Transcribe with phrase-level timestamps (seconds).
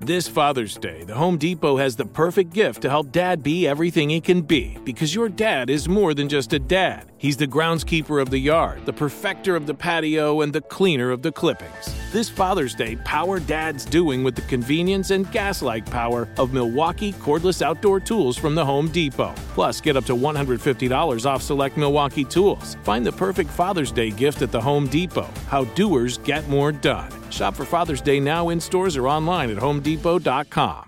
[0.00, 4.10] This Father's Day, the Home Depot has the perfect gift to help dad be everything
[4.10, 7.10] he can be because your dad is more than just a dad.
[7.18, 11.22] He's the groundskeeper of the yard, the perfecter of the patio, and the cleaner of
[11.22, 11.97] the clippings.
[12.10, 17.12] This Father's Day, power dad's doing with the convenience and gas like power of Milwaukee
[17.12, 19.34] cordless outdoor tools from the Home Depot.
[19.52, 22.76] Plus, get up to $150 off select Milwaukee tools.
[22.82, 25.28] Find the perfect Father's Day gift at the Home Depot.
[25.48, 27.12] How doers get more done.
[27.30, 30.87] Shop for Father's Day now in stores or online at homedepot.com.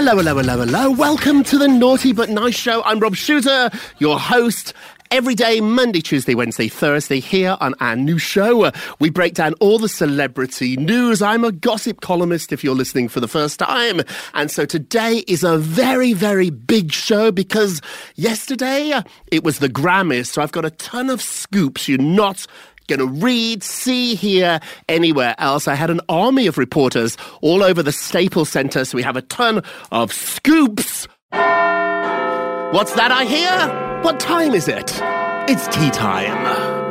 [0.00, 0.90] Hello, hello, hello, hello.
[0.92, 2.84] Welcome to the Naughty But Nice Show.
[2.84, 4.72] I'm Rob Shooter, your host.
[5.10, 8.70] Every day, Monday, Tuesday, Wednesday, Thursday, here on our new show,
[9.00, 11.20] we break down all the celebrity news.
[11.20, 14.02] I'm a gossip columnist if you're listening for the first time.
[14.34, 17.80] And so today is a very, very big show because
[18.14, 20.26] yesterday it was the Grammys.
[20.26, 22.46] So I've got a ton of scoops you're not
[22.88, 25.68] going to read, see, hear anywhere else.
[25.68, 29.22] I had an army of reporters all over the Staples Center, so we have a
[29.22, 29.62] ton
[29.92, 31.06] of scoops.
[31.30, 34.02] What's that I hear?
[34.02, 35.00] What time is it?
[35.48, 36.88] It's tea time.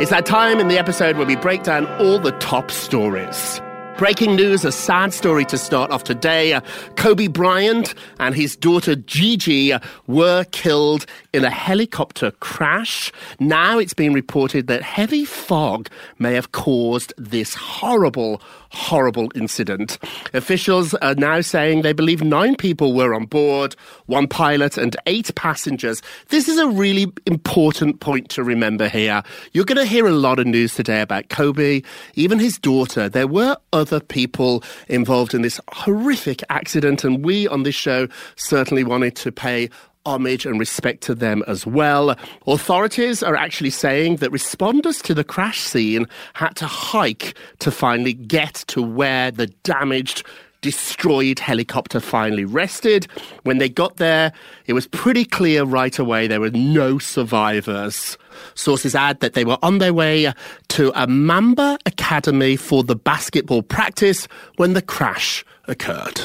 [0.00, 3.60] It's that time in the episode where we break down all the top stories.
[4.00, 6.54] Breaking news, a sad story to start off today.
[6.54, 6.62] Uh,
[6.96, 13.12] Kobe Bryant and his daughter Gigi uh, were killed in a helicopter crash.
[13.40, 19.98] Now it's been reported that heavy fog may have caused this horrible, horrible incident.
[20.32, 23.74] Officials are now saying they believe nine people were on board,
[24.06, 26.02] one pilot and eight passengers.
[26.28, 29.22] This is a really important point to remember here.
[29.52, 31.82] You're going to hear a lot of news today about Kobe,
[32.14, 33.08] even his daughter.
[33.08, 38.84] There were other people involved in this horrific accident, and we on this show certainly
[38.84, 39.68] wanted to pay
[40.06, 42.16] homage and respect to them as well.
[42.46, 48.14] Authorities are actually saying that responders to the crash scene had to hike to finally
[48.14, 50.24] get to where the damaged
[50.60, 53.06] destroyed helicopter finally rested.
[53.44, 54.32] When they got there,
[54.66, 58.18] it was pretty clear right away there were no survivors.
[58.54, 60.32] Sources add that they were on their way
[60.68, 66.20] to a Mamba Academy for the basketball practice when the crash occurred.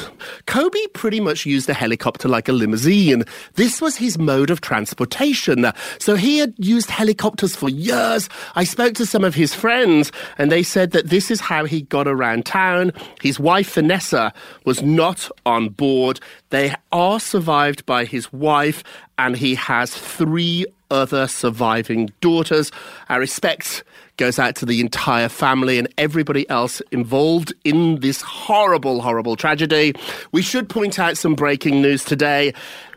[0.46, 3.24] Kobe pretty much used the helicopter like a limousine.
[3.54, 5.66] This was his mode of transportation.
[5.98, 8.28] So he had used helicopters for years.
[8.56, 11.82] I spoke to some of his friends and they said that this is how he
[11.82, 12.92] got around town.
[13.22, 14.32] His wife Vanessa
[14.64, 16.20] was not on board.
[16.50, 18.82] They are survived by his wife
[19.18, 22.70] and he has three other surviving daughters.
[23.08, 23.84] Our respect
[24.16, 29.94] goes out to the entire family and everybody else involved in this horrible, horrible tragedy.
[30.32, 32.54] We should point out some breaking news today.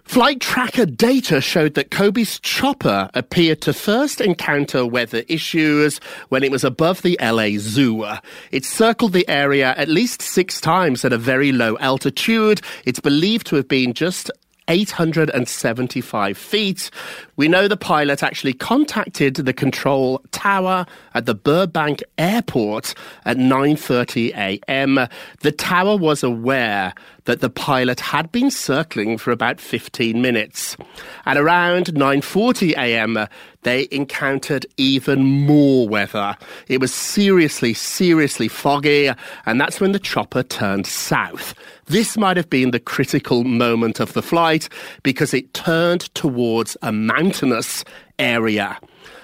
[0.09, 5.99] Flight tracker data showed that Kobe's chopper appeared to first encounter weather issues
[6.29, 8.03] when it was above the LA Zoo.
[8.49, 12.59] It circled the area at least six times at a very low altitude.
[12.85, 14.31] It's believed to have been just
[14.69, 16.91] 875 feet.
[17.35, 22.93] We know the pilot actually contacted the control tower at the Burbank airport
[23.25, 25.07] at 9:30 a.m.
[25.41, 26.93] The tower was aware
[27.25, 30.77] that the pilot had been circling for about 15 minutes.
[31.25, 33.27] At around 9:40 a.m.,
[33.63, 36.37] they encountered even more weather.
[36.67, 39.11] It was seriously seriously foggy,
[39.45, 41.53] and that's when the chopper turned south.
[41.89, 44.69] This might have been the critical moment of the flight
[45.01, 47.83] because it turned towards a mountainous
[48.19, 48.77] area.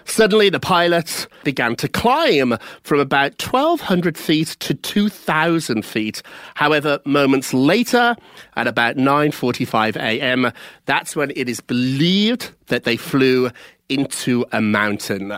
[0.06, 6.24] Suddenly, the pilots began to climb from about 1,200 feet to 2,000 feet.
[6.56, 8.16] However, moments later,
[8.56, 10.52] at about 9:45 a.m.,
[10.86, 13.52] that's when it is believed that they flew
[13.90, 15.32] into a mountain.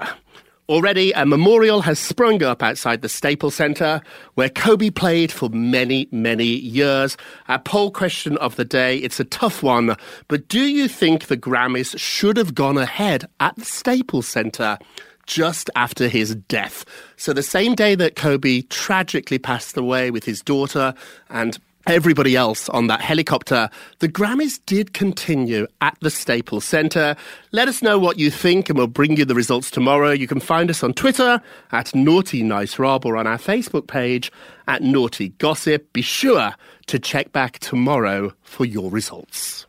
[0.69, 4.01] Already, a memorial has sprung up outside the Staples Center,
[4.35, 7.15] where Kobe played for many, many years.
[7.47, 9.95] Our poll question of the day, it's a tough one,
[10.27, 14.77] but do you think the Grammys should have gone ahead at the Staples Center?
[15.25, 16.85] Just after his death.
[17.17, 20.93] So, the same day that Kobe tragically passed away with his daughter
[21.29, 21.57] and
[21.87, 23.69] everybody else on that helicopter,
[23.99, 27.15] the Grammys did continue at the Staples Center.
[27.51, 30.11] Let us know what you think, and we'll bring you the results tomorrow.
[30.11, 31.41] You can find us on Twitter
[31.71, 34.31] at Naughty Nice Rob or on our Facebook page
[34.67, 35.91] at Naughty Gossip.
[35.93, 36.53] Be sure
[36.87, 39.65] to check back tomorrow for your results.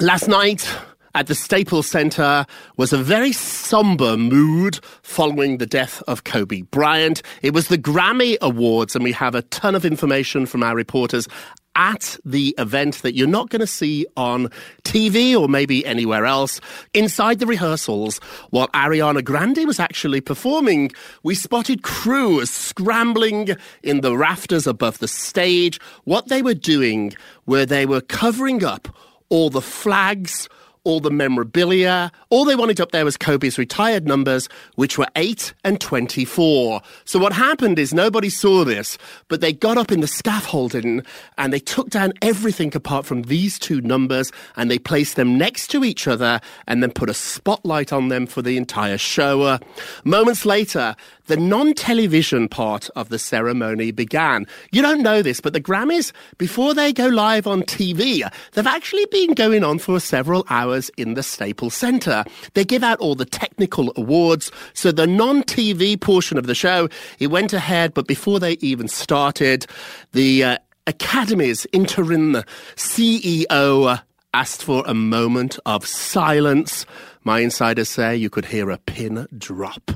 [0.00, 0.68] Last night,
[1.18, 7.22] at the Staples Center was a very somber mood following the death of Kobe Bryant.
[7.42, 11.26] It was the Grammy Awards, and we have a ton of information from our reporters
[11.74, 14.48] at the event that you're not going to see on
[14.84, 16.60] TV or maybe anywhere else.
[16.94, 18.18] Inside the rehearsals,
[18.50, 20.92] while Ariana Grande was actually performing,
[21.24, 25.80] we spotted crews scrambling in the rafters above the stage.
[26.04, 27.12] What they were doing
[27.44, 28.86] were they were covering up
[29.30, 30.48] all the flags,
[30.88, 32.10] all the memorabilia.
[32.30, 36.80] All they wanted up there was Kobe's retired numbers, which were 8 and 24.
[37.04, 38.96] So what happened is nobody saw this,
[39.28, 41.02] but they got up in the scaffolding
[41.36, 45.68] and they took down everything apart from these two numbers and they placed them next
[45.68, 49.42] to each other and then put a spotlight on them for the entire show.
[49.42, 49.58] Uh,
[50.04, 50.96] moments later,
[51.28, 54.46] the non television part of the ceremony began.
[54.72, 59.06] You don't know this, but the Grammys, before they go live on TV, they've actually
[59.06, 62.24] been going on for several hours in the Staples Center.
[62.54, 64.50] They give out all the technical awards.
[64.72, 66.88] So the non TV portion of the show,
[67.18, 69.66] it went ahead, but before they even started,
[70.12, 72.42] the uh, Academy's interim
[72.76, 74.00] CEO
[74.32, 76.86] asked for a moment of silence.
[77.24, 79.90] My insiders say you could hear a pin drop.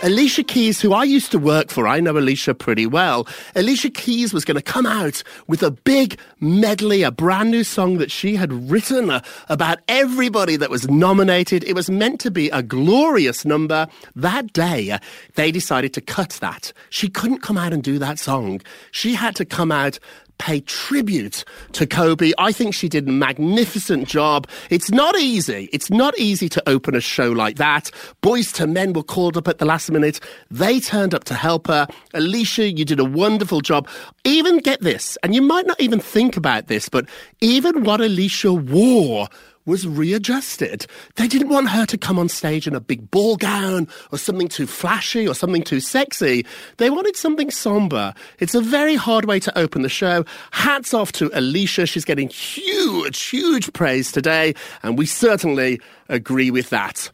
[0.00, 3.26] Alicia Keys, who I used to work for, I know Alicia pretty well.
[3.56, 7.98] Alicia Keys was going to come out with a big medley, a brand new song
[7.98, 11.64] that she had written uh, about everybody that was nominated.
[11.64, 13.88] It was meant to be a glorious number.
[14.14, 14.98] That day, uh,
[15.34, 16.72] they decided to cut that.
[16.90, 18.60] She couldn't come out and do that song.
[18.92, 19.98] She had to come out
[20.38, 22.32] pay tribute to Kobe.
[22.38, 24.48] I think she did a magnificent job.
[24.70, 25.68] It's not easy.
[25.72, 27.90] It's not easy to open a show like that.
[28.22, 30.20] Boyz II Men were called up at the last minute.
[30.50, 31.86] They turned up to help her.
[32.14, 33.88] Alicia, you did a wonderful job.
[34.24, 37.06] Even get this, and you might not even think about this, but
[37.40, 39.28] even what Alicia wore
[39.68, 40.86] was readjusted.
[41.16, 44.48] They didn't want her to come on stage in a big ball gown or something
[44.48, 46.46] too flashy or something too sexy.
[46.78, 48.14] They wanted something somber.
[48.40, 50.24] It's a very hard way to open the show.
[50.52, 51.86] Hats off to Alicia.
[51.86, 57.10] She's getting huge, huge praise today, and we certainly agree with that.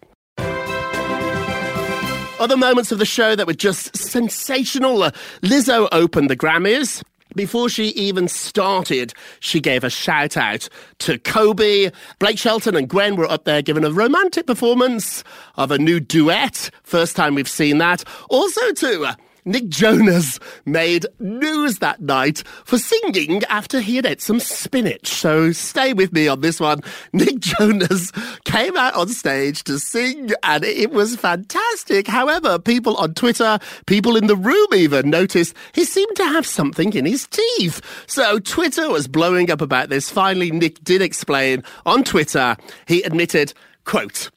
[2.40, 5.10] Other moments of the show that were just sensational.
[5.42, 7.02] Lizzo opened the Grammys.
[7.34, 10.68] Before she even started, she gave a shout out
[11.00, 11.90] to Kobe.
[12.18, 15.24] Blake Shelton and Gwen were up there giving a romantic performance
[15.56, 16.70] of a new duet.
[16.84, 18.04] First time we've seen that.
[18.28, 24.40] Also to Nick Jonas made news that night for singing after he had ate some
[24.40, 25.08] spinach.
[25.08, 26.80] So stay with me on this one.
[27.12, 28.10] Nick Jonas
[28.44, 32.06] came out on stage to sing and it was fantastic.
[32.06, 36.94] However, people on Twitter, people in the room even noticed he seemed to have something
[36.94, 37.82] in his teeth.
[38.06, 40.10] So Twitter was blowing up about this.
[40.10, 42.56] Finally, Nick did explain on Twitter.
[42.86, 43.52] He admitted,
[43.84, 44.30] quote,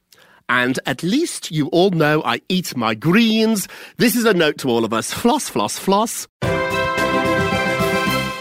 [0.49, 3.67] and at least you all know I eat my greens.
[3.97, 5.13] This is a note to all of us.
[5.13, 6.27] Floss, floss, floss.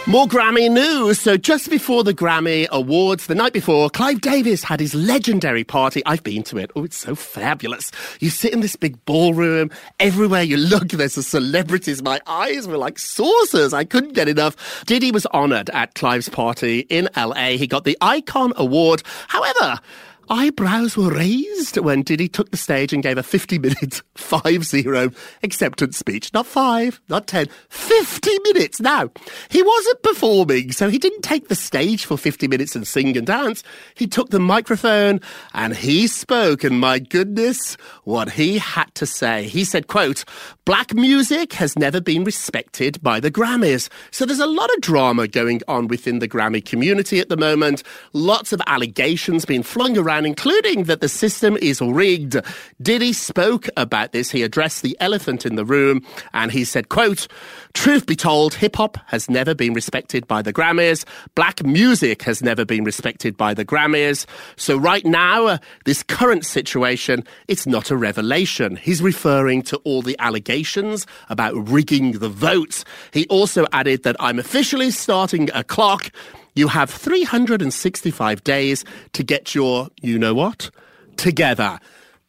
[0.08, 1.18] More Grammy news.
[1.18, 6.00] So, just before the Grammy Awards, the night before, Clive Davis had his legendary party.
[6.06, 6.70] I've been to it.
[6.76, 7.90] Oh, it's so fabulous.
[8.20, 9.68] You sit in this big ballroom.
[9.98, 12.04] Everywhere you look, there's the celebrities.
[12.04, 13.74] My eyes were like saucers.
[13.74, 14.84] I couldn't get enough.
[14.86, 17.56] Diddy was honored at Clive's party in LA.
[17.56, 19.02] He got the Icon Award.
[19.26, 19.80] However,
[20.28, 25.10] eyebrows were raised when Diddy took the stage and gave a 50 minute 5 0
[25.42, 26.32] acceptance speech.
[26.32, 28.80] Not five, not 10, 50 minutes.
[28.80, 29.10] Now,
[29.48, 33.26] he wasn't performing, so he didn't take the stage for 50 minutes and sing and
[33.26, 33.62] dance.
[33.94, 35.20] He took the microphone
[35.54, 39.44] and he spoke, and my goodness, what he had to say.
[39.44, 40.24] He said, quote,
[40.64, 43.88] Black music has never been respected by the Grammys.
[44.10, 47.82] So there's a lot of drama going on within the Grammy community at the moment.
[48.12, 52.36] Lots of allegations being flung around, including that the system is rigged.
[52.80, 54.30] Diddy spoke about this.
[54.30, 57.26] He addressed the elephant in the room and he said, quote,
[57.74, 61.04] Truth be told, hip hop has never been respected by the Grammys.
[61.34, 64.24] Black music has never been respected by the Grammys.
[64.56, 68.76] So right now, uh, this current situation, it's not a revelation.
[68.76, 72.84] He's referring to all the allegations about rigging the votes.
[73.12, 76.10] He also added that I'm officially starting a clock.
[76.56, 78.82] You have 365 days
[79.12, 80.70] to get your, you know what,
[81.18, 81.78] together.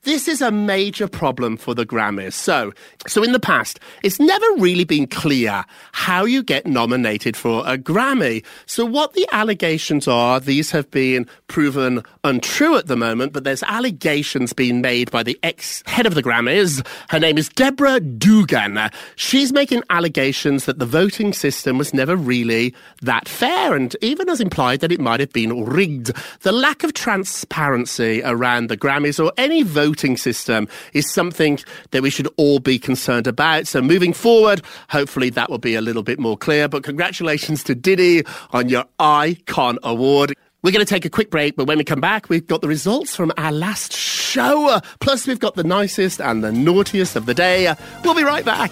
[0.08, 2.32] This is a major problem for the Grammys.
[2.32, 2.72] So,
[3.08, 7.78] so in the past, it's never really been clear how you get nominated for a
[7.78, 8.46] Grammy.
[8.68, 13.64] So what the allegations are, these have been proven untrue at the moment, but there's
[13.64, 16.88] allegations being made by the ex-head of the Grammys.
[17.10, 18.90] Her name is Deborah Dugan.
[19.18, 24.40] She's making allegations that the voting system was never really that fair and even has
[24.40, 26.14] implied that it might have been rigged.
[26.44, 29.64] The lack of transparency around the Grammys or any
[29.98, 31.58] voting system is something
[31.89, 33.66] that we should all be concerned about.
[33.66, 36.68] So moving forward, hopefully that will be a little bit more clear.
[36.68, 40.36] But congratulations to Diddy on your Icon Award.
[40.62, 42.68] We're going to take a quick break, but when we come back, we've got the
[42.68, 44.80] results from our last show.
[45.00, 47.74] Plus, we've got the nicest and the naughtiest of the day.
[48.04, 48.72] We'll be right back.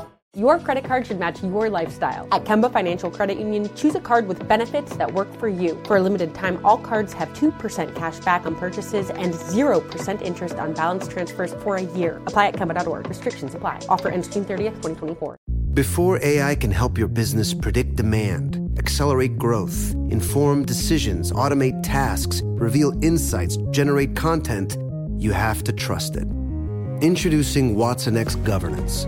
[0.37, 2.25] Your credit card should match your lifestyle.
[2.31, 5.77] At Kemba Financial Credit Union, choose a card with benefits that work for you.
[5.83, 10.55] For a limited time, all cards have 2% cash back on purchases and 0% interest
[10.55, 12.21] on balance transfers for a year.
[12.27, 13.09] Apply at Kemba.org.
[13.09, 13.81] Restrictions apply.
[13.89, 15.35] Offer ends June 30th, 2024.
[15.73, 22.93] Before AI can help your business predict demand, accelerate growth, inform decisions, automate tasks, reveal
[23.03, 24.77] insights, generate content,
[25.17, 26.27] you have to trust it.
[27.01, 29.07] Introducing Watson X Governance,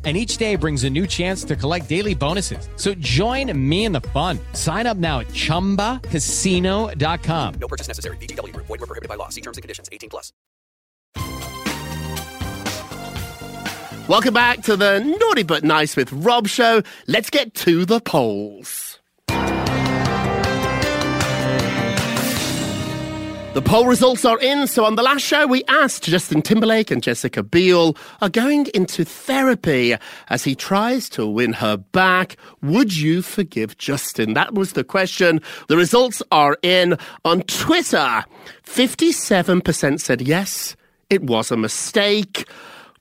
[0.03, 2.67] And each day brings a new chance to collect daily bonuses.
[2.75, 4.39] So join me in the fun.
[4.53, 7.53] Sign up now at chumbacasino.com.
[7.61, 8.17] No purchase necessary.
[8.17, 8.65] VGW Group.
[8.65, 9.29] Void were prohibited by law.
[9.29, 9.89] See terms and conditions.
[9.91, 10.33] 18 plus.
[14.07, 16.81] Welcome back to the Naughty But Nice with Rob show.
[17.07, 18.99] Let's get to the polls.
[23.53, 24.65] The poll results are in.
[24.65, 29.03] So on the last show, we asked Justin Timberlake and Jessica Biel are going into
[29.03, 29.93] therapy
[30.29, 32.37] as he tries to win her back.
[32.61, 34.35] Would you forgive Justin?
[34.35, 35.41] That was the question.
[35.67, 38.23] The results are in on Twitter.
[38.63, 40.77] 57% said yes,
[41.09, 42.47] it was a mistake.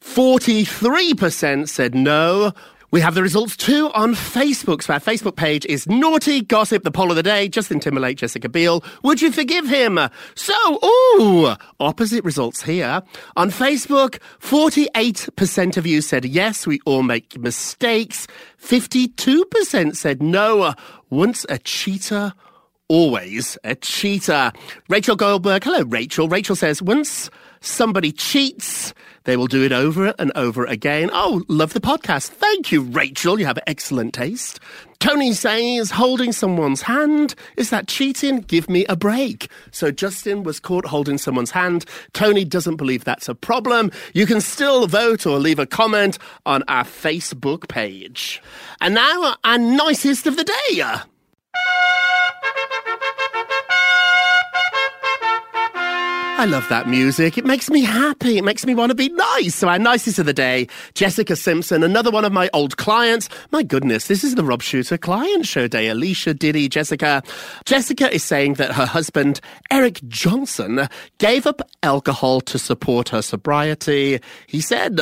[0.00, 2.52] 43% said no.
[2.92, 4.82] We have the results too on Facebook.
[4.82, 7.49] So our Facebook page is Naughty Gossip, the poll of the day.
[7.49, 8.82] Justin Timberlake, Jessica Biel.
[9.04, 10.00] Would you forgive him?
[10.35, 10.54] So,
[10.85, 13.02] ooh, opposite results here.
[13.37, 18.26] On Facebook, 48% of you said yes, we all make mistakes.
[18.61, 20.75] 52% said no,
[21.11, 22.32] once a cheater,
[22.88, 24.50] always a cheater.
[24.88, 26.28] Rachel Goldberg, hello, Rachel.
[26.28, 27.30] Rachel says, once
[27.61, 28.92] somebody cheats,
[29.24, 31.10] they will do it over and over again.
[31.12, 32.28] Oh, love the podcast.
[32.28, 33.38] Thank you, Rachel.
[33.38, 34.60] You have excellent taste.
[34.98, 38.40] Tony says, holding someone's hand, is that cheating?
[38.40, 39.50] Give me a break.
[39.70, 41.86] So Justin was caught holding someone's hand.
[42.12, 43.90] Tony doesn't believe that's a problem.
[44.12, 48.42] You can still vote or leave a comment on our Facebook page.
[48.80, 50.82] And now, our nicest of the day.
[56.40, 57.37] I love that music.
[57.37, 58.38] It makes me happy.
[58.38, 59.56] It makes me want to be nice.
[59.56, 63.28] So our nicest of the day, Jessica Simpson, another one of my old clients.
[63.50, 65.88] My goodness, this is the Rob Shooter client show day.
[65.88, 67.23] Alicia, Diddy, Jessica.
[67.66, 74.18] Jessica is saying that her husband, Eric Johnson, gave up alcohol to support her sobriety.
[74.47, 74.99] He said,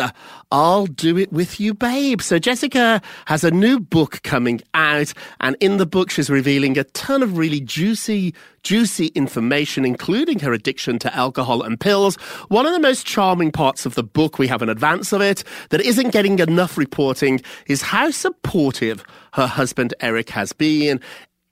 [0.51, 2.23] I'll do it with you, babe.
[2.23, 6.85] So Jessica has a new book coming out, and in the book, she's revealing a
[6.85, 12.17] ton of really juicy, juicy information, including her addiction to alcohol and pills.
[12.49, 15.45] One of the most charming parts of the book, we have an advance of it,
[15.69, 20.99] that isn't getting enough reporting, is how supportive her husband Eric has been.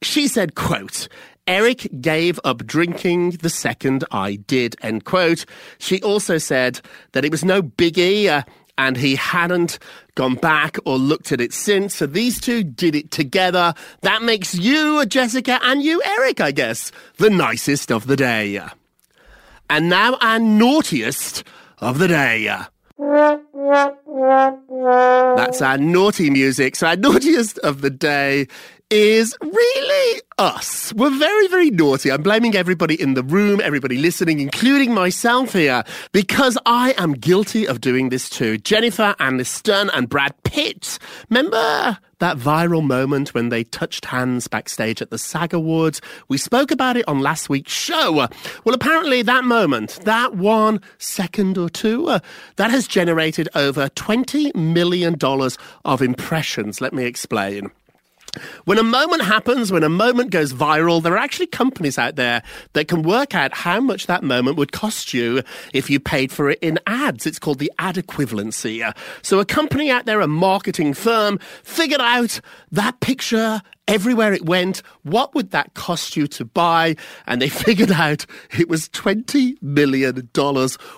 [0.03, 1.09] She said, quote,
[1.47, 5.45] Eric gave up drinking the second I did, end quote.
[5.79, 6.81] She also said
[7.13, 8.29] that it was no biggie.
[8.29, 8.43] Uh,
[8.79, 9.79] and he hadn't
[10.15, 11.97] gone back or looked at it since.
[11.97, 13.75] So these two did it together.
[14.03, 18.61] That makes you, Jessica, and you, Eric, I guess, the nicest of the day.
[19.69, 21.45] And now our naughtiest
[21.79, 22.49] of the day.
[25.37, 26.77] That's our naughty music.
[26.77, 28.47] So our naughtiest of the day
[28.91, 30.93] is really us.
[30.95, 32.13] We're very, very naughty.
[32.13, 37.67] I'm blaming everybody in the room, everybody listening, including myself here, because I am guilty
[37.67, 38.59] of doing this too.
[38.59, 40.99] Jennifer Aniston and Brad Pitt.
[41.31, 46.01] Remember that viral moment when they touched hands backstage at the SAG Awards?
[46.29, 48.13] We spoke about it on last week's show.
[48.13, 52.21] Well, apparently that moment, that one second or two,
[52.55, 55.17] that has generated over $20 million
[55.85, 56.81] of impressions.
[56.81, 57.73] Let me explain.
[58.65, 62.43] When a moment happens, when a moment goes viral, there are actually companies out there
[62.73, 66.51] that can work out how much that moment would cost you if you paid for
[66.51, 67.27] it in ads.
[67.27, 68.95] It's called the ad equivalency.
[69.23, 72.41] So a company out there, a marketing firm, figured out
[72.73, 76.97] that picture everywhere it went, what would that cost you to buy?
[77.27, 78.27] And they figured out
[78.59, 80.31] it was $20 million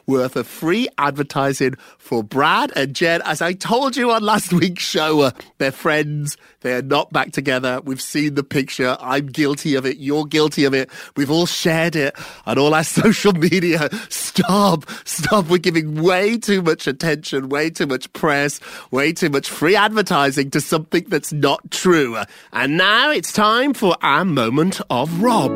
[0.07, 3.21] worth of free advertising for Brad and Jen.
[3.25, 6.37] As I told you on last week's show, uh, they're friends.
[6.61, 7.81] They're not back together.
[7.85, 8.97] We've seen the picture.
[9.01, 9.99] I'm guilty of it.
[9.99, 10.91] You're guilty of it.
[11.17, 13.89] We've all shared it on all our social media.
[14.09, 14.87] Stop.
[15.05, 15.49] Stop.
[15.49, 20.51] We're giving way too much attention, way too much press, way too much free advertising
[20.51, 22.17] to something that's not true.
[22.53, 25.51] And now it's time for our moment of Rob.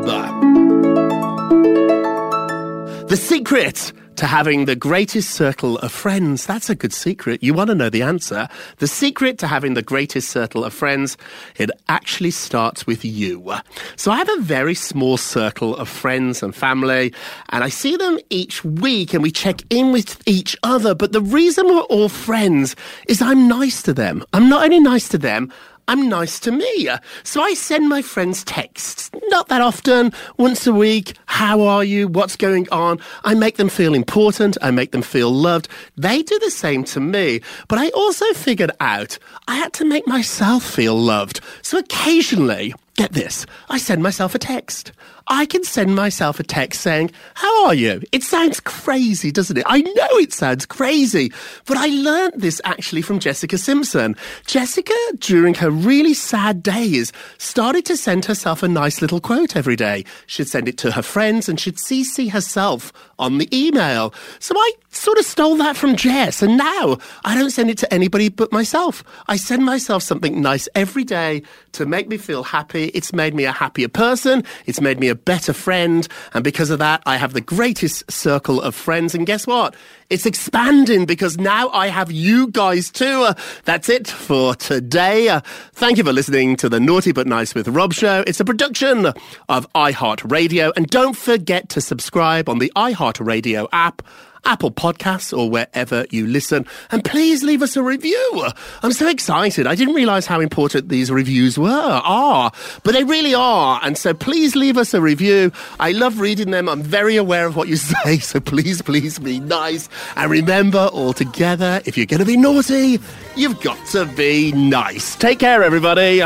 [3.08, 6.46] The secret to having the greatest circle of friends.
[6.46, 7.42] That's a good secret.
[7.42, 8.48] You want to know the answer.
[8.78, 11.16] The secret to having the greatest circle of friends,
[11.56, 13.54] it actually starts with you.
[13.96, 17.14] So I have a very small circle of friends and family,
[17.50, 20.94] and I see them each week and we check in with each other.
[20.94, 22.76] But the reason we're all friends
[23.08, 24.24] is I'm nice to them.
[24.32, 25.52] I'm not only nice to them,
[25.88, 26.88] I'm nice to me.
[27.24, 31.14] So I send my friends texts, not that often, once a week.
[31.26, 32.08] How are you?
[32.08, 32.98] What's going on?
[33.24, 34.56] I make them feel important.
[34.62, 35.68] I make them feel loved.
[35.96, 37.40] They do the same to me.
[37.68, 39.18] But I also figured out
[39.48, 41.40] I had to make myself feel loved.
[41.62, 43.46] So occasionally, Get this.
[43.70, 44.92] I send myself a text.
[45.28, 48.02] I can send myself a text saying, How are you?
[48.12, 49.64] It sounds crazy, doesn't it?
[49.66, 51.32] I know it sounds crazy,
[51.64, 54.14] but I learnt this actually from Jessica Simpson.
[54.46, 59.76] Jessica, during her really sad days, started to send herself a nice little quote every
[59.76, 60.04] day.
[60.26, 64.12] She'd send it to her friends and she'd CC herself on the email.
[64.38, 67.94] So I sort of stole that from Jess, and now I don't send it to
[67.94, 69.02] anybody but myself.
[69.28, 72.81] I send myself something nice every day to make me feel happy.
[72.88, 74.44] It's made me a happier person.
[74.66, 76.06] It's made me a better friend.
[76.34, 79.14] And because of that, I have the greatest circle of friends.
[79.14, 79.74] And guess what?
[80.10, 83.22] It's expanding because now I have you guys too.
[83.22, 85.28] Uh, that's it for today.
[85.28, 85.40] Uh,
[85.72, 88.22] thank you for listening to the Naughty But Nice with Rob show.
[88.26, 89.06] It's a production
[89.48, 90.72] of iHeartRadio.
[90.76, 94.02] And don't forget to subscribe on the iHeartRadio app.
[94.44, 96.66] Apple Podcasts or wherever you listen.
[96.90, 98.46] And please leave us a review.
[98.82, 99.66] I'm so excited.
[99.66, 102.52] I didn't realize how important these reviews were, are,
[102.82, 103.80] but they really are.
[103.82, 105.52] And so please leave us a review.
[105.80, 106.68] I love reading them.
[106.68, 108.18] I'm very aware of what you say.
[108.18, 109.88] So please, please be nice.
[110.16, 112.98] And remember, all together, if you're going to be naughty,
[113.36, 115.16] you've got to be nice.
[115.16, 116.22] Take care, everybody.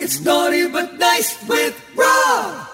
[0.00, 2.73] It's naughty but nice with Rob.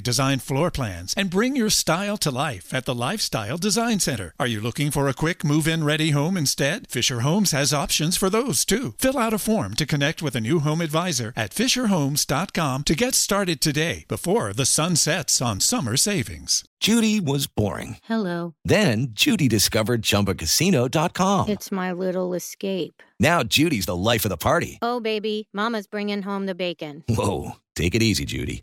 [0.00, 4.34] designed floor plans and bring your style to life at the Lifestyle Design Center.
[4.38, 6.88] Are you looking for a quick move in ready home instead?
[6.90, 8.94] Fisher Homes has options for those too.
[8.98, 13.14] Fill out a form to connect with a new home advisor at FisherHomes.com to get
[13.14, 16.64] started today before the sun sets on summer savings.
[16.80, 17.96] Judy was boring.
[18.04, 18.54] Hello.
[18.64, 21.48] Then Judy discovered ChumbaCasino.com.
[21.48, 23.02] It's my little escape.
[23.18, 24.78] Now Judy's the life of the party.
[24.80, 27.02] Oh, baby, Mama's bringing home the bacon.
[27.08, 28.62] Whoa, take it easy, Judy.